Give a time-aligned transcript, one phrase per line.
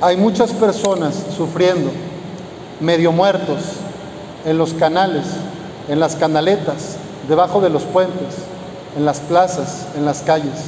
[0.00, 1.90] Hay muchas personas sufriendo,
[2.80, 3.60] medio muertos,
[4.44, 5.24] en los canales,
[5.88, 6.96] en las canaletas,
[7.28, 8.34] debajo de los puentes,
[8.96, 10.66] en las plazas, en las calles.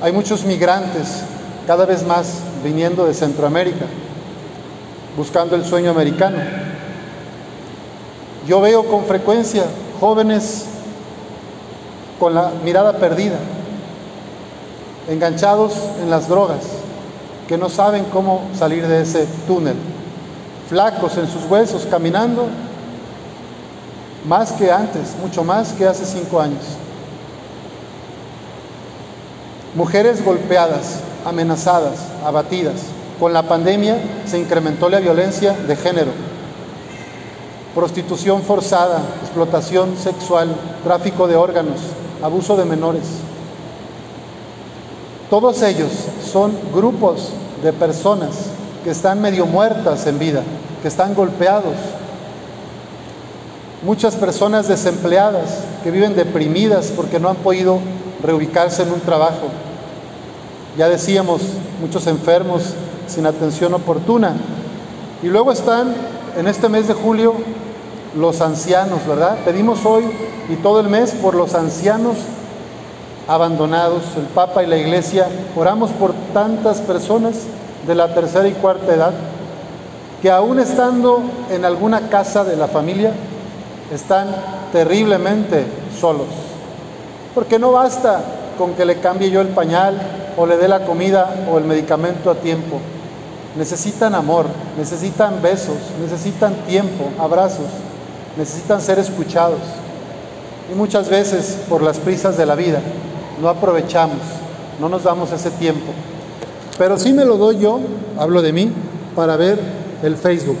[0.00, 1.22] Hay muchos migrantes,
[1.66, 3.86] cada vez más viniendo de Centroamérica,
[5.16, 6.38] buscando el sueño americano.
[8.48, 9.64] Yo veo con frecuencia
[10.00, 10.64] jóvenes
[12.18, 13.36] con la mirada perdida,
[15.08, 16.64] enganchados en las drogas,
[17.48, 19.76] que no saben cómo salir de ese túnel,
[20.68, 22.48] flacos en sus huesos, caminando
[24.26, 26.64] más que antes, mucho más que hace cinco años.
[29.74, 32.82] Mujeres golpeadas, amenazadas, abatidas.
[33.20, 36.10] Con la pandemia se incrementó la violencia de género,
[37.74, 41.78] prostitución forzada, explotación sexual, tráfico de órganos,
[42.22, 43.04] abuso de menores.
[45.30, 45.90] Todos ellos
[46.24, 47.32] son grupos
[47.62, 48.30] de personas
[48.84, 50.42] que están medio muertas en vida,
[50.82, 51.74] que están golpeados.
[53.82, 57.78] Muchas personas desempleadas que viven deprimidas porque no han podido
[58.22, 59.48] reubicarse en un trabajo.
[60.76, 61.42] Ya decíamos,
[61.80, 62.74] muchos enfermos
[63.06, 64.34] sin atención oportuna.
[65.22, 65.94] Y luego están
[66.36, 67.34] en este mes de julio
[68.16, 69.38] los ancianos, ¿verdad?
[69.44, 70.04] Pedimos hoy
[70.48, 72.16] y todo el mes por los ancianos
[73.28, 77.34] abandonados, el Papa y la Iglesia, oramos por tantas personas
[77.86, 79.12] de la tercera y cuarta edad
[80.22, 83.12] que aún estando en alguna casa de la familia,
[83.92, 84.28] están
[84.72, 85.64] terriblemente
[86.00, 86.26] solos.
[87.34, 88.20] Porque no basta
[88.56, 90.00] con que le cambie yo el pañal
[90.36, 92.80] o le dé la comida o el medicamento a tiempo.
[93.56, 94.46] Necesitan amor,
[94.78, 97.66] necesitan besos, necesitan tiempo, abrazos,
[98.36, 99.60] necesitan ser escuchados.
[100.72, 102.80] Y muchas veces por las prisas de la vida
[103.40, 104.18] no aprovechamos,
[104.80, 105.92] no nos damos ese tiempo.
[106.78, 107.80] Pero sí me lo doy yo,
[108.18, 108.70] hablo de mí,
[109.14, 109.58] para ver
[110.02, 110.58] el Facebook.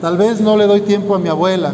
[0.00, 1.72] Tal vez no le doy tiempo a mi abuela,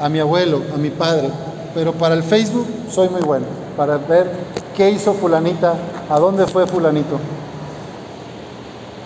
[0.00, 1.30] a mi abuelo, a mi padre,
[1.74, 3.46] pero para el Facebook soy muy bueno,
[3.76, 4.30] para ver
[4.76, 5.74] qué hizo fulanita,
[6.10, 7.18] a dónde fue fulanito.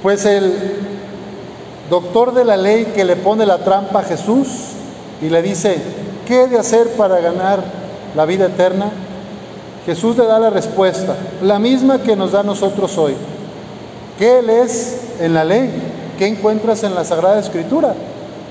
[0.03, 0.53] Pues el
[1.91, 4.49] doctor de la ley que le pone la trampa a Jesús
[5.21, 5.77] y le dice,
[6.27, 7.63] ¿qué he de hacer para ganar
[8.17, 8.91] la vida eterna?
[9.89, 13.15] Jesús le da la respuesta, la misma que nos da a nosotros hoy.
[14.19, 15.71] ¿Qué lees en la ley?
[16.19, 17.95] ¿Qué encuentras en la Sagrada Escritura?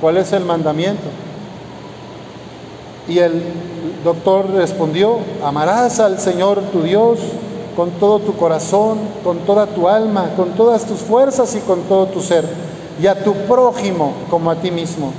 [0.02, 1.04] ¿Cuál es el mandamiento?
[3.08, 3.44] Y el
[4.04, 7.20] doctor respondió, amarás al Señor tu Dios
[7.76, 12.08] con todo tu corazón, con toda tu alma, con todas tus fuerzas y con todo
[12.08, 12.46] tu ser,
[13.00, 15.14] y a tu prójimo como a ti mismo.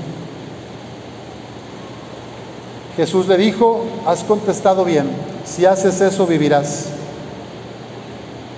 [2.98, 5.08] Jesús le dijo, has contestado bien,
[5.44, 6.86] si haces eso vivirás.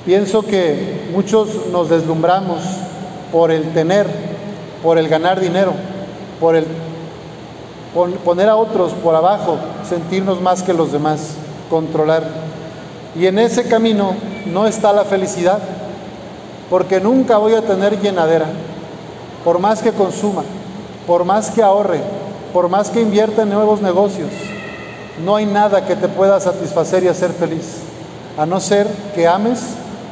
[0.06, 2.62] Pienso que muchos nos deslumbramos
[3.31, 4.06] por el tener,
[4.83, 5.75] por el ganar dinero,
[6.41, 6.65] por el
[8.25, 11.34] poner a otros por abajo, sentirnos más que los demás,
[11.69, 12.27] controlar.
[13.15, 14.15] Y en ese camino
[14.47, 15.59] no está la felicidad,
[16.71, 18.47] porque nunca voy a tener llenadera,
[19.45, 20.45] por más que consuma,
[21.07, 22.01] por más que ahorre,
[22.53, 24.31] por más que invierta en nuevos negocios,
[25.25, 27.78] no hay nada que te pueda satisfacer y hacer feliz,
[28.38, 29.61] a no ser que ames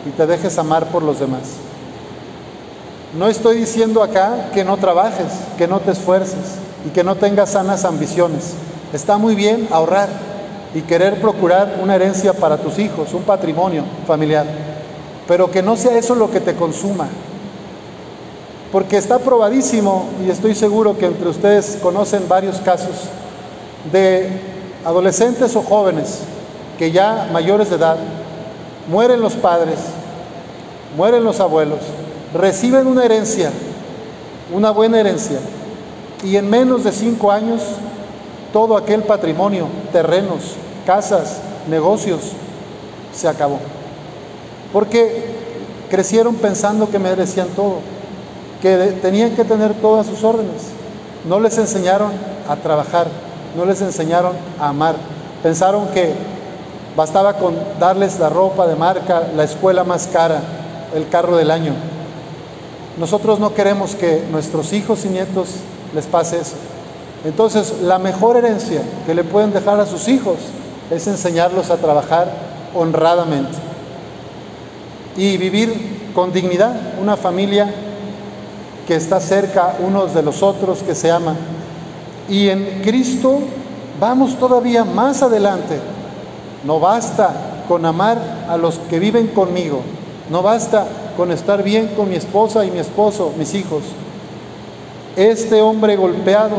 [0.06, 1.42] y te dejes amar por los demás.
[3.16, 6.56] No estoy diciendo acá que no trabajes, que no te esfuerces
[6.86, 8.54] y que no tengas sanas ambiciones.
[8.92, 10.08] Está muy bien ahorrar
[10.74, 14.46] y querer procurar una herencia para tus hijos, un patrimonio familiar,
[15.26, 17.08] pero que no sea eso lo que te consuma,
[18.72, 22.96] porque está probadísimo, y estoy seguro que entre ustedes conocen varios casos,
[23.92, 24.28] de
[24.84, 26.20] adolescentes o jóvenes
[26.78, 27.96] que ya mayores de edad,
[28.90, 29.78] mueren los padres,
[30.96, 31.80] mueren los abuelos,
[32.34, 33.50] reciben una herencia,
[34.52, 35.38] una buena herencia,
[36.22, 37.62] y en menos de cinco años
[38.52, 40.54] todo aquel patrimonio, terrenos,
[40.86, 42.32] casas, negocios,
[43.14, 43.58] se acabó.
[44.72, 45.24] Porque
[45.90, 47.80] crecieron pensando que merecían todo
[48.60, 50.70] que tenían que tener todas sus órdenes.
[51.28, 52.12] No les enseñaron
[52.48, 53.06] a trabajar,
[53.56, 54.96] no les enseñaron a amar.
[55.42, 56.12] Pensaron que
[56.96, 60.40] bastaba con darles la ropa de marca, la escuela más cara,
[60.94, 61.72] el carro del año.
[62.98, 65.48] Nosotros no queremos que nuestros hijos y nietos
[65.94, 66.56] les pase eso.
[67.24, 70.36] Entonces, la mejor herencia que le pueden dejar a sus hijos
[70.90, 72.32] es enseñarlos a trabajar
[72.74, 73.56] honradamente
[75.16, 77.72] y vivir con dignidad, una familia
[78.88, 81.36] que está cerca unos de los otros, que se aman.
[82.26, 83.40] Y en Cristo
[84.00, 85.78] vamos todavía más adelante.
[86.64, 88.18] No basta con amar
[88.48, 89.82] a los que viven conmigo,
[90.30, 90.86] no basta
[91.18, 93.82] con estar bien con mi esposa y mi esposo, mis hijos.
[95.16, 96.56] Este hombre golpeado,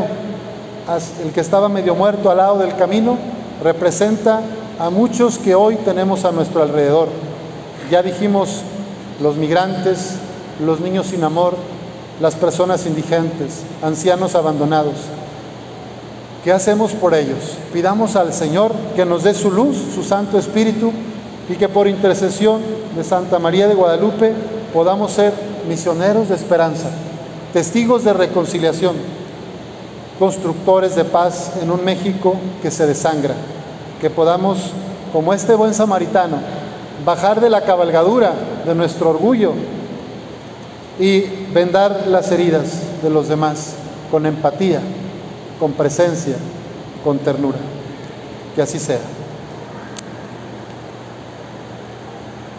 [1.24, 3.18] el que estaba medio muerto al lado del camino,
[3.60, 4.40] representa
[4.78, 7.08] a muchos que hoy tenemos a nuestro alrededor.
[7.90, 8.62] Ya dijimos
[9.20, 10.14] los migrantes,
[10.64, 11.56] los niños sin amor,
[12.20, 14.94] las personas indigentes, ancianos abandonados.
[16.44, 17.56] ¿Qué hacemos por ellos?
[17.72, 20.92] Pidamos al Señor que nos dé su luz, su Santo Espíritu,
[21.48, 22.60] y que por intercesión
[22.94, 24.32] de Santa María de Guadalupe
[24.72, 25.32] podamos ser
[25.68, 26.88] misioneros de esperanza,
[27.52, 28.94] testigos de reconciliación,
[30.18, 33.34] constructores de paz en un México que se desangra,
[34.00, 34.72] que podamos,
[35.12, 36.36] como este buen samaritano,
[37.04, 38.32] bajar de la cabalgadura
[38.66, 39.52] de nuestro orgullo
[41.00, 43.74] y vendar las heridas de los demás
[44.10, 44.80] con empatía,
[45.58, 46.36] con presencia,
[47.02, 47.58] con ternura.
[48.54, 49.00] Que así sea.